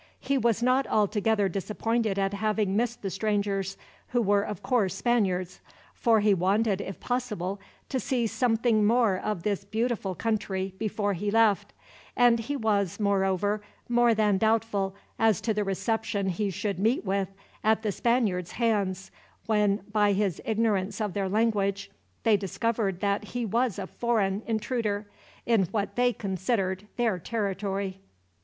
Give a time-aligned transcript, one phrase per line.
[0.19, 3.77] He was not altogether disappointed at having missed the strangers,
[4.07, 5.61] who were of course Spaniards;
[5.93, 11.29] for he wanted, if possible, to see something more of this beautiful country before he
[11.29, 11.71] left;
[12.15, 17.29] and he was, moreover, more than doubtful as to the reception he should meet with
[17.63, 19.11] at the Spaniards' hands,
[19.45, 21.91] when, by his ignorance of their language,
[22.23, 25.05] they discovered that he was a foreign intruder,
[25.45, 28.01] in what they considered their territory.